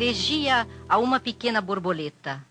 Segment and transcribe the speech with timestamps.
[0.00, 2.46] Elegia a uma pequena borboleta.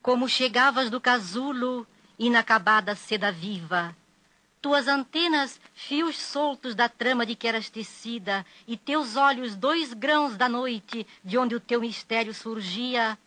[0.00, 1.84] Como chegavas do casulo,
[2.16, 3.92] inacabada seda viva,
[4.62, 10.36] tuas antenas, fios soltos da trama de que eras tecida, e teus olhos, dois grãos
[10.36, 13.18] da noite, de onde o teu mistério surgia,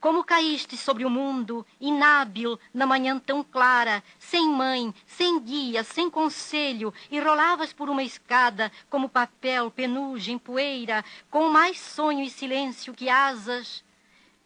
[0.00, 6.08] como caíste sobre o mundo, inábil, na manhã tão clara, sem mãe, sem guia, sem
[6.08, 12.94] conselho, e rolavas por uma escada, como papel, penugem, poeira, com mais sonho e silêncio
[12.94, 13.82] que asas.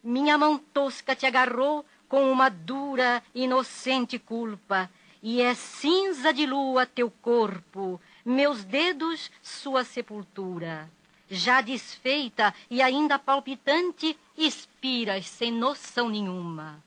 [0.03, 4.91] Minha mão tosca te agarrou com uma dura, inocente culpa,
[5.23, 10.91] e é cinza de lua teu corpo, meus dedos sua sepultura
[11.33, 16.83] já desfeita e ainda palpitante, expiras sem noção nenhuma.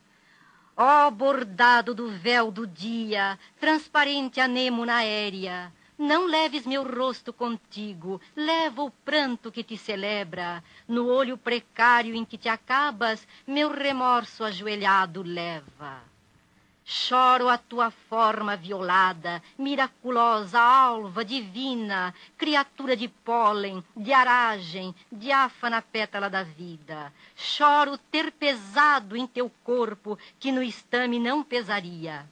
[0.77, 8.19] Ó oh, bordado do véu do dia, transparente anêmona aérea, não leves meu rosto contigo,
[8.35, 14.43] leva o pranto que te celebra, no olho precário em que te acabas, meu remorso
[14.43, 16.14] ajoelhado leva.
[16.87, 26.29] Choro a tua forma violada, miraculosa, alva, divina, criatura de pólen, de aragem, diáfana pétala
[26.29, 27.11] da vida.
[27.35, 32.29] Choro ter pesado em teu corpo, que no estame não pesaria.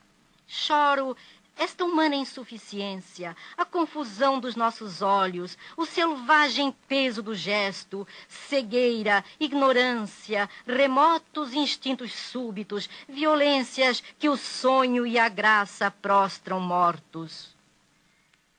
[0.47, 1.17] Choro
[1.57, 10.49] esta humana insuficiência, a confusão dos nossos olhos, o selvagem peso do gesto, cegueira, ignorância,
[10.65, 17.55] remotos instintos súbitos, violências que o sonho e a graça prostram mortos.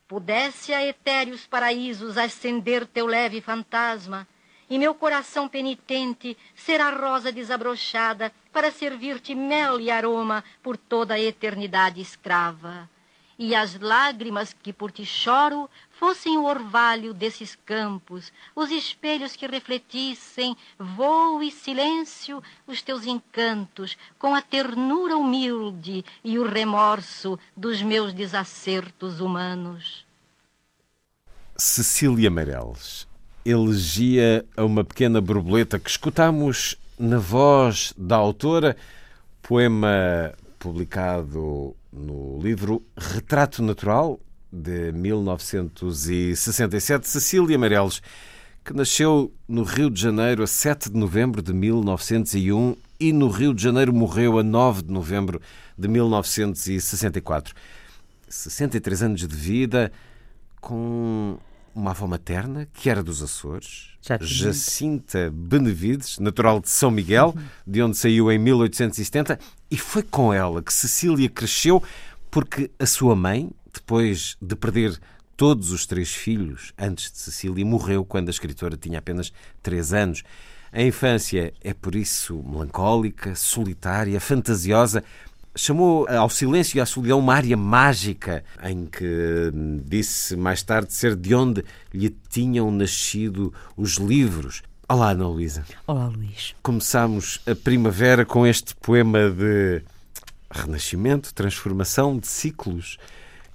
[0.07, 4.29] Pudesse a etéreos paraísos ascender teu leve fantasma,
[4.71, 11.21] e meu coração penitente será rosa desabrochada para servir-te mel e aroma por toda a
[11.21, 12.89] eternidade escrava.
[13.37, 19.45] E as lágrimas que por ti choro fossem o orvalho desses campos, os espelhos que
[19.49, 27.83] refletissem, voo e silêncio, os teus encantos, com a ternura humilde e o remorso dos
[27.83, 30.07] meus desacertos humanos.
[31.57, 33.09] Cecília Meireles
[33.45, 38.77] elegia a uma pequena borboleta que escutamos na voz da autora,
[39.43, 44.19] poema publicado no livro Retrato Natural,
[44.51, 48.01] de 1967, Cecília Meireles,
[48.65, 53.53] que nasceu no Rio de Janeiro a 7 de novembro de 1901 e no Rio
[53.53, 55.41] de Janeiro morreu a 9 de novembro
[55.77, 57.55] de 1964.
[58.29, 59.93] 63 anos de vida,
[60.61, 61.37] com
[61.75, 63.91] uma avó materna, que era dos Açores.
[64.21, 67.43] Jacinta Benevides, natural de São Miguel, uhum.
[67.67, 69.39] de onde saiu em 1870,
[69.71, 71.83] e foi com ela que Cecília cresceu,
[72.31, 74.99] porque a sua mãe, depois de perder
[75.37, 80.23] todos os três filhos antes de Cecília, morreu quando a escritora tinha apenas três anos.
[80.71, 85.05] A infância é por isso melancólica, solitária, fantasiosa,
[85.57, 90.93] chamou ao silêncio e à solidão uma área mágica em que hum, disse mais tarde
[90.93, 94.63] ser de onde lhe tinham nascido os livros.
[94.89, 95.65] Olá, Ana Luísa.
[95.87, 96.55] Olá, Luís.
[96.63, 99.83] Começamos a primavera com este poema de
[100.51, 102.99] renascimento, transformação de ciclos,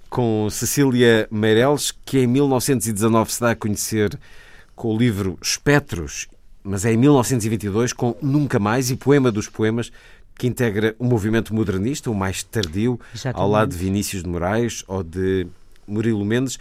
[0.08, 4.18] com Cecília Meireles, que em 1919 se dá a conhecer
[4.74, 6.26] com o livro Espectros,
[6.64, 9.92] mas é em 1922 com Nunca Mais e Poema dos Poemas,
[10.40, 13.42] que integra o movimento modernista, o mais tardio, Exatamente.
[13.42, 15.46] ao lado de Vinícius de Moraes ou de
[15.86, 16.58] Murilo Mendes.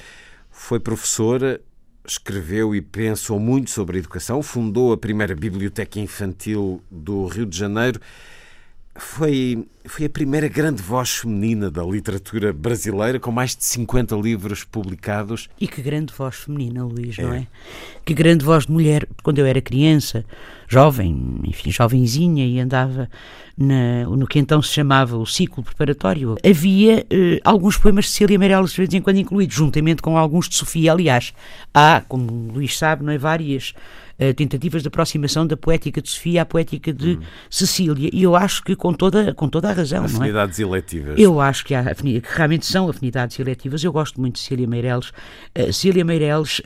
[0.52, 1.62] Foi professora,
[2.06, 7.58] escreveu e pensou muito sobre a educação, fundou a primeira biblioteca infantil do Rio de
[7.58, 8.02] Janeiro
[9.00, 14.64] foi, foi a primeira grande voz feminina da literatura brasileira, com mais de 50 livros
[14.64, 15.50] publicados.
[15.60, 17.24] E que grande voz feminina, Luís, é.
[17.24, 17.48] não é?
[18.06, 19.08] Que grande voz de mulher.
[19.24, 20.26] Quando eu era criança,
[20.68, 23.10] jovem, enfim, jovenzinha, e andava
[23.58, 28.40] na, no que então se chamava o ciclo preparatório, havia eh, alguns poemas de Cecília
[28.40, 30.92] Meirelles de vez em quando incluídos, juntamente com alguns de Sofia.
[30.92, 31.34] Aliás,
[31.74, 33.74] há, como o Luís sabe, não é, várias
[34.20, 37.22] uh, tentativas de aproximação da poética de Sofia à poética de hum.
[37.50, 38.10] Cecília.
[38.12, 40.06] E eu acho que com toda, com toda a razão.
[40.06, 40.70] Afinidades não é?
[40.70, 41.20] eletivas.
[41.20, 43.84] Eu acho que, há, que realmente são afinidades eletivas.
[43.84, 45.10] Eu gosto muito de Cecília Meireles.
[45.58, 46.62] Uh, Cecília Meireles,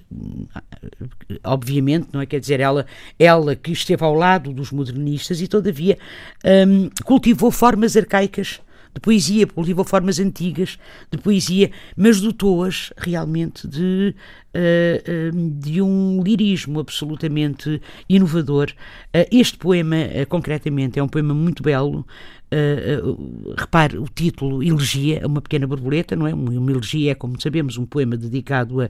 [1.43, 2.25] obviamente, não é?
[2.25, 2.85] Quer dizer, ela,
[3.19, 5.97] ela que esteve ao lado dos modernistas e, todavia,
[6.67, 8.59] um, cultivou formas arcaicas
[8.93, 10.77] de poesia, cultivou formas antigas
[11.11, 14.15] de poesia, mas dotou-as realmente de,
[14.53, 18.71] uh, uh, de um lirismo absolutamente inovador.
[19.07, 19.97] Uh, este poema,
[20.29, 22.05] concretamente, é um poema muito belo.
[23.57, 26.33] repare o título, Elegia, uma pequena borboleta, não é?
[26.33, 28.89] Uma elegia é, como sabemos, um poema dedicado a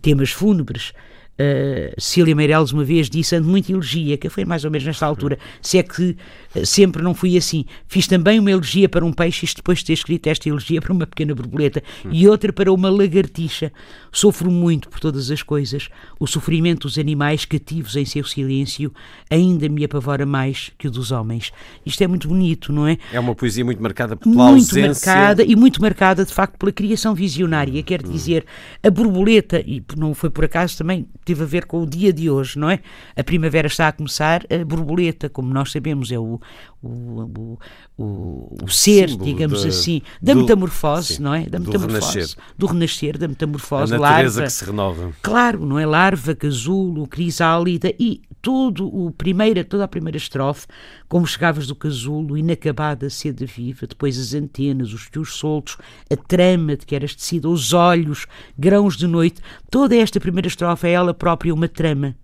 [0.00, 0.94] temas fúnebres
[1.36, 5.04] Uh, Cília Meireles uma vez disse, ando muito elegia, que foi mais ou menos nesta
[5.04, 6.16] altura, se é que
[6.54, 7.64] uh, sempre não fui assim.
[7.88, 10.92] Fiz também uma elegia para um peixe, isto depois de ter escrito esta elegia para
[10.92, 13.72] uma pequena borboleta, e outra para uma lagartixa.
[14.12, 15.88] Sofro muito por todas as coisas.
[16.20, 18.92] O sofrimento dos animais cativos em seu silêncio
[19.28, 21.52] ainda me apavora mais que o dos homens.
[21.84, 22.96] Isto é muito bonito, não é?
[23.12, 24.80] É uma poesia muito marcada pela muito ausência...
[24.86, 27.82] Muito marcada, e muito marcada, de facto, pela criação visionária.
[27.82, 28.10] Quer hum.
[28.12, 28.46] dizer,
[28.82, 32.30] a borboleta, e não foi por acaso também teve a ver com o dia de
[32.30, 32.80] hoje, não é?
[33.16, 36.40] A primavera está a começar, a borboleta, como nós sabemos, é o,
[36.82, 37.58] o,
[37.96, 41.46] o, o ser, digamos de, assim, da do, metamorfose, sim, não é?
[41.46, 42.36] Da metamorfose, do renascer.
[42.58, 45.12] do renascer, da metamorfose, a natureza larva, que se renova.
[45.22, 45.86] Claro, não é?
[45.86, 50.66] Larva, casulo, crisálida e todo o primeira, toda a primeira estrofe,
[51.08, 55.78] como chegavas do casulo, inacabada seda viva, depois as antenas, os fios soltos,
[56.10, 58.26] a trama de que eras tecida, os olhos,
[58.58, 62.14] grãos de noite, toda esta primeira estrofe é ela própria uma trama.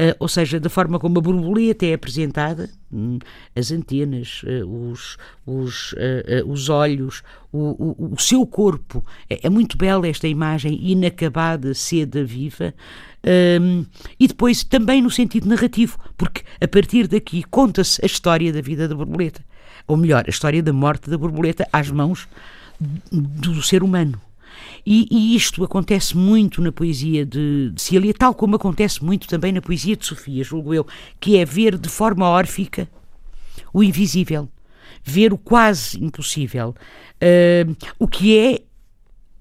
[0.00, 3.18] Uh, ou seja, da forma como a borboleta é apresentada, hum,
[3.54, 7.22] as antenas, uh, os, os, uh, os olhos,
[7.52, 9.04] o, o, o, seu corpo.
[9.28, 12.72] É, é, muito bela esta imagem inacabada, seda viva.
[13.60, 13.84] Um,
[14.18, 18.88] e depois também no sentido narrativo, porque a partir daqui conta-se a história da vida
[18.88, 19.44] da borboleta.
[19.86, 22.26] Ou melhor, a história da morte da borboleta às mãos
[22.80, 24.18] do ser humano.
[24.84, 29.52] E, e, isto acontece muito na poesia de, de Cília, tal como acontece muito também
[29.52, 30.86] na poesia de Sofia, julgo eu,
[31.18, 32.88] que é ver de forma órfica
[33.72, 34.48] o invisível,
[35.04, 36.74] ver o quase impossível,
[37.22, 38.62] uh, o que é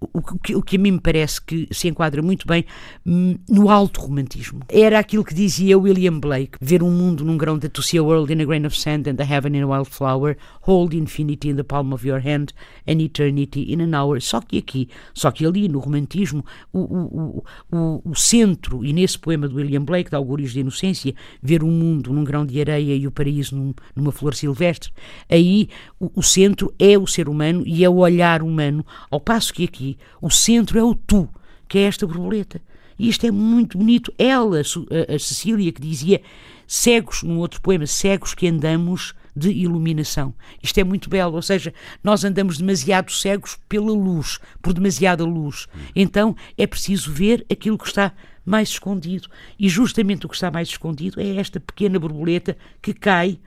[0.01, 2.65] o que, o que a mim me parece que se enquadra muito bem
[3.05, 4.61] hum, no alto romantismo.
[4.69, 8.31] Era aquilo que dizia William Blake: ver um mundo num grão de see a world
[8.31, 11.63] in a grain of sand and the heaven in a wildflower, hold infinity in the
[11.63, 12.53] palm of your hand
[12.87, 14.21] and eternity in an hour.
[14.21, 19.17] Só que aqui, só que ali no romantismo, o, o, o, o centro, e nesse
[19.17, 22.95] poema do William Blake, de Augúrios de Inocência, ver um mundo num grão de areia
[22.95, 24.91] e o paraíso num, numa flor silvestre,
[25.29, 25.69] aí
[25.99, 29.63] o, o centro é o ser humano e é o olhar humano, ao passo que
[29.63, 29.88] aqui
[30.21, 31.29] o centro é o tu,
[31.67, 32.61] que é esta borboleta.
[32.97, 34.13] E isto é muito bonito.
[34.17, 36.21] Ela, a Cecília, que dizia
[36.67, 40.33] cegos, num outro poema, cegos que andamos de iluminação.
[40.61, 45.67] Isto é muito belo, ou seja, nós andamos demasiado cegos pela luz, por demasiada luz.
[45.95, 48.11] Então é preciso ver aquilo que está
[48.45, 49.29] mais escondido.
[49.57, 53.39] E justamente o que está mais escondido é esta pequena borboleta que cai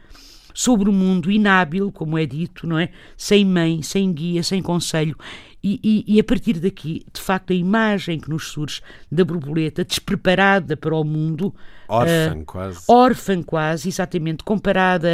[0.54, 2.90] sobre o mundo inábil, como é dito, não é?
[3.16, 5.16] Sem mãe, sem guia, sem conselho.
[5.64, 8.80] E, e, e, a partir daqui, de facto, a imagem que nos surge
[9.10, 11.54] da borboleta, despreparada para o mundo,
[11.88, 15.08] órfã uh, quase, órfã quase, exatamente, comparada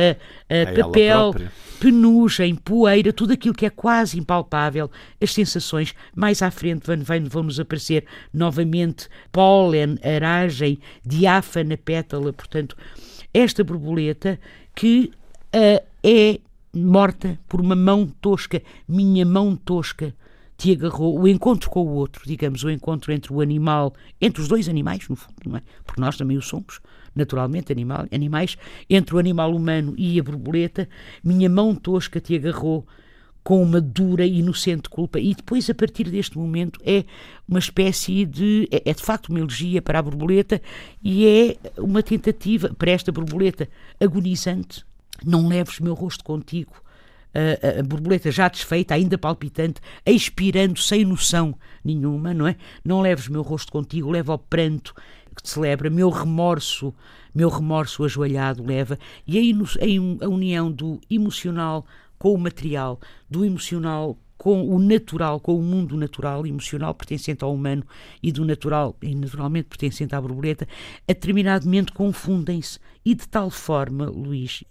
[0.48, 1.34] a, a, a papel,
[1.78, 7.42] penugem, poeira, tudo aquilo que é quase impalpável, as sensações, mais à frente vão, vão
[7.42, 12.74] nos aparecer novamente pólen, aragem, diáfana pétala, portanto,
[13.34, 14.40] esta borboleta
[14.74, 15.12] que
[15.54, 16.40] uh, é
[16.72, 20.14] morta por uma mão tosca, minha mão tosca
[20.58, 24.48] te agarrou, o encontro com o outro, digamos, o encontro entre o animal, entre os
[24.48, 25.62] dois animais, no fundo, não é?
[25.86, 26.80] Porque nós também o somos,
[27.14, 28.58] naturalmente, animal, animais,
[28.90, 30.88] entre o animal humano e a borboleta,
[31.22, 32.84] minha mão tosca te agarrou
[33.44, 35.20] com uma dura e inocente culpa.
[35.20, 37.04] E depois, a partir deste momento, é
[37.48, 38.68] uma espécie de.
[38.70, 40.60] É, é de facto uma elegia para a borboleta
[41.02, 43.68] e é uma tentativa para esta borboleta
[44.00, 44.84] agonizante
[45.24, 46.72] não leves meu rosto contigo.
[47.34, 51.54] A, a, borboleta já desfeita, ainda palpitante, expirando sem noção
[51.84, 52.56] nenhuma, não é?
[52.84, 54.94] Não leves meu rosto contigo, leva ao pranto
[55.38, 56.92] que te celebra, meu remorso,
[57.34, 59.54] meu remorso ajoelhado leva, e aí
[60.20, 61.86] a união do emocional
[62.18, 62.98] com o material,
[63.30, 67.84] do emocional com o natural, com o mundo natural, emocional pertencente ao humano
[68.22, 70.66] e do natural e naturalmente pertencente à borboleta,
[71.08, 74.62] a determinado momento confundem-se e de tal forma, Luís,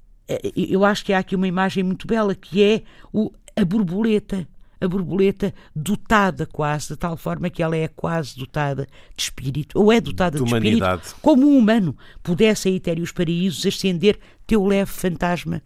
[0.56, 2.82] eu acho que há aqui uma imagem muito bela que é
[3.14, 4.48] o, a borboleta
[4.80, 9.92] a borboleta dotada quase, de tal forma que ela é quase dotada de espírito, ou
[9.92, 14.92] é dotada de, de espírito, como um humano pudesse a etéreos paraísos ascender teu leve
[14.92, 15.64] fantasma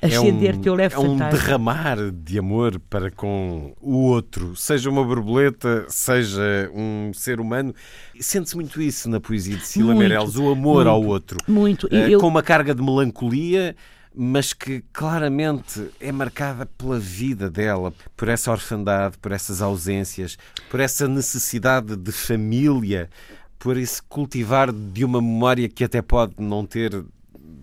[0.00, 4.88] acender é um, teu leve é um derramar de amor para com o outro, seja
[4.88, 7.74] uma borboleta, seja um ser humano.
[8.20, 11.38] Sente-se muito isso na poesia de Sila Meirelles, o amor muito, ao outro.
[11.46, 11.86] Muito.
[11.88, 12.20] Uh, eu...
[12.20, 13.74] Com uma carga de melancolia,
[14.14, 20.36] mas que claramente é marcada pela vida dela, por essa orfandade, por essas ausências,
[20.70, 23.08] por essa necessidade de família,
[23.58, 27.04] por esse cultivar de uma memória que até pode não ter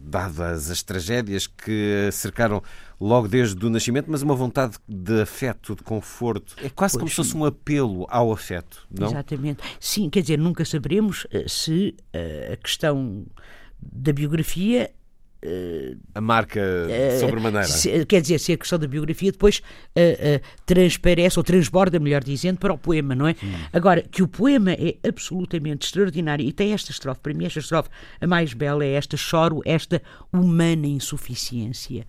[0.06, 2.62] dadas as tragédias que cercaram
[3.00, 6.56] logo desde o nascimento, mas uma vontade de afeto, de conforto.
[6.64, 9.08] É quase pois como se fosse um apelo ao afeto, não?
[9.08, 9.62] Exatamente.
[9.80, 13.26] Sim, quer dizer, nunca saberemos eh, se uh, a questão
[13.82, 14.92] da biografia
[16.14, 17.68] a marca uh, sobremaneira.
[18.08, 19.62] Quer dizer, se a questão da biografia depois uh,
[20.02, 23.36] uh, transparece ou transborda, melhor dizendo, para o poema, não é?
[23.44, 23.54] Hum.
[23.72, 27.90] Agora, que o poema é absolutamente extraordinário e tem esta estrofe, para mim, esta estrofe
[28.20, 32.06] a mais bela é esta: choro, esta humana insuficiência.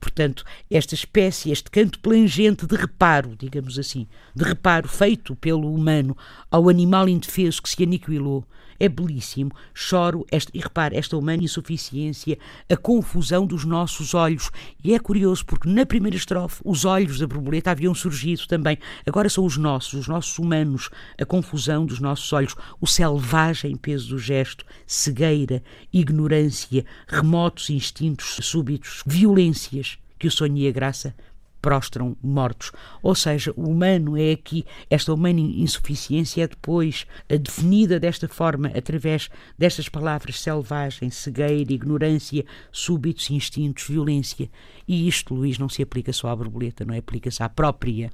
[0.00, 6.16] Portanto, esta espécie, este canto plangente de reparo, digamos assim, de reparo feito pelo humano
[6.50, 8.46] ao animal indefeso que se aniquilou,
[8.80, 9.52] é belíssimo.
[9.74, 12.38] Choro, esta, e repare, esta humana insuficiência,
[12.68, 14.50] a confusão dos nossos olhos.
[14.82, 18.78] E é curioso porque na primeira estrofe os olhos da borboleta haviam surgido também.
[19.06, 20.88] Agora são os nossos, os nossos humanos,
[21.20, 29.02] a confusão dos nossos olhos, o selvagem peso do gesto, cegueira, ignorância, remotos instintos súbitos,
[29.06, 29.89] violências
[30.20, 31.14] que o sonho e a graça
[31.60, 32.72] prostram mortos.
[33.02, 39.28] Ou seja, o humano é aqui, esta humana insuficiência é depois definida desta forma, através
[39.58, 44.50] destas palavras selvagem, cegueira, ignorância, súbitos instintos, violência.
[44.86, 46.98] E isto, Luís, não se aplica só à borboleta, não é?
[46.98, 48.10] Aplica-se à própria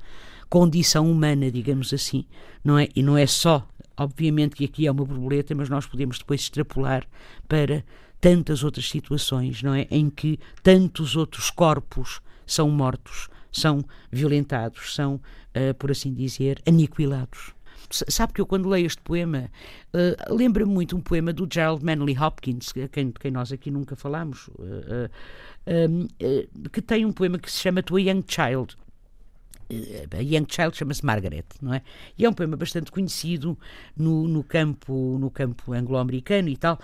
[0.49, 2.25] condição humana, digamos assim,
[2.65, 2.89] não é?
[2.95, 7.05] E não é só, obviamente que aqui é uma borboleta, mas nós podemos depois extrapolar
[7.49, 7.85] para
[8.21, 9.87] tantas outras situações, não é?
[9.91, 17.55] Em que tantos outros corpos são mortos são violentados, são, uh, por assim dizer, aniquilados.
[17.91, 19.49] Sabe que eu, quando leio este poema,
[19.95, 24.49] uh, lembra-me muito um poema do Gerald Manley Hopkins, quem, quem nós aqui nunca falámos,
[24.49, 25.09] uh,
[25.67, 28.77] uh, que tem um poema que se chama To a Young Child.
[30.17, 31.83] A Young Child chama-se Margaret, não é?
[32.17, 33.59] E é um poema bastante conhecido
[33.97, 36.79] no, no campo no campo anglo-americano e tal,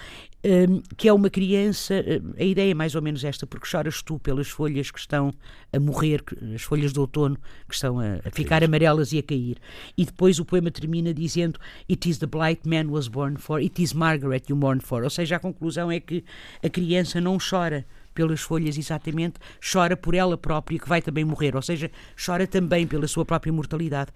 [0.44, 1.94] um, que é uma criança.
[1.94, 5.32] Hum, a ideia é mais ou menos esta, porque choras tu pelas folhas que estão
[5.72, 6.22] a morrer,
[6.54, 7.36] as folhas de outono
[7.68, 9.58] que estão a, a ficar amarelas e a cair.
[9.96, 13.80] E depois o poema termina dizendo: It is the blight man was born for, it
[13.80, 15.04] is Margaret you mourn for.
[15.04, 16.24] Ou seja, a conclusão é que
[16.62, 19.34] a criança não chora pelas folhas exatamente,
[19.72, 21.90] chora por ela própria, que vai também morrer, ou seja,
[22.24, 24.10] chora também pela sua própria mortalidade.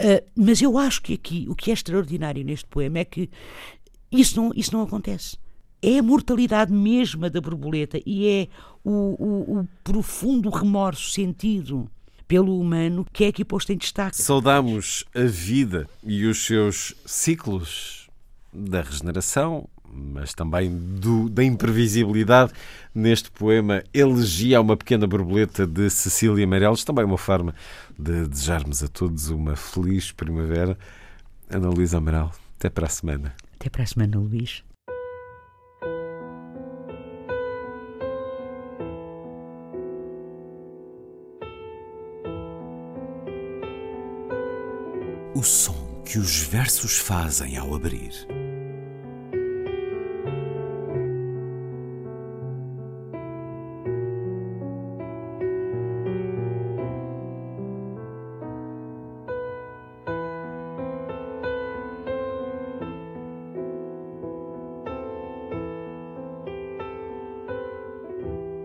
[0.00, 3.28] Uh, mas eu acho que aqui o que é extraordinário neste poema é que
[4.10, 5.36] isso não, isso não acontece.
[5.82, 8.48] É a mortalidade mesma da borboleta e é
[8.84, 11.90] o, o, o profundo remorso sentido
[12.26, 14.16] pelo humano que é aqui posto em destaque.
[14.16, 18.08] Saudamos a vida e os seus ciclos
[18.52, 22.52] da regeneração, mas também do, da imprevisibilidade
[22.94, 27.54] neste poema Elegia a uma pequena borboleta de Cecília Meirelles, também uma forma
[27.98, 30.78] de desejarmos a todos uma feliz primavera.
[31.48, 33.34] Ana Luísa Amaral, até para a semana.
[33.54, 34.62] Até para a semana, Luís.
[45.34, 48.39] O som que os versos fazem ao abrir.